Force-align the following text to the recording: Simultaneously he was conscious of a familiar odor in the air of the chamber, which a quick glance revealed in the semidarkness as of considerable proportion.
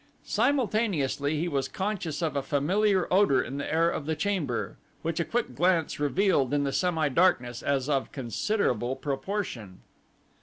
Simultaneously 0.25 1.37
he 1.39 1.47
was 1.47 1.67
conscious 1.67 2.23
of 2.23 2.35
a 2.35 2.41
familiar 2.41 3.07
odor 3.13 3.39
in 3.39 3.57
the 3.57 3.71
air 3.71 3.87
of 3.87 4.07
the 4.07 4.15
chamber, 4.15 4.77
which 5.03 5.19
a 5.19 5.23
quick 5.23 5.53
glance 5.53 5.99
revealed 5.99 6.55
in 6.55 6.63
the 6.63 6.73
semidarkness 6.73 7.61
as 7.61 7.87
of 7.87 8.11
considerable 8.11 8.95
proportion. 8.95 9.81